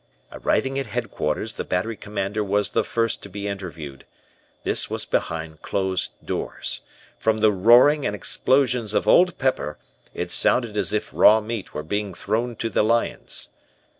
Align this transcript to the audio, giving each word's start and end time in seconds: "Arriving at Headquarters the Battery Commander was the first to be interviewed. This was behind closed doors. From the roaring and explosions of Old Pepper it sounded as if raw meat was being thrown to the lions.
"Arriving 0.31 0.79
at 0.79 0.87
Headquarters 0.87 1.53
the 1.53 1.63
Battery 1.63 1.95
Commander 1.95 2.43
was 2.43 2.71
the 2.71 2.83
first 2.83 3.21
to 3.21 3.29
be 3.29 3.47
interviewed. 3.47 4.03
This 4.63 4.89
was 4.89 5.05
behind 5.05 5.61
closed 5.61 6.09
doors. 6.25 6.81
From 7.19 7.37
the 7.39 7.51
roaring 7.51 8.03
and 8.07 8.15
explosions 8.15 8.95
of 8.95 9.07
Old 9.07 9.37
Pepper 9.37 9.77
it 10.15 10.31
sounded 10.31 10.75
as 10.75 10.91
if 10.91 11.11
raw 11.13 11.39
meat 11.39 11.75
was 11.75 11.85
being 11.85 12.15
thrown 12.15 12.55
to 12.55 12.69
the 12.71 12.81
lions. 12.83 13.49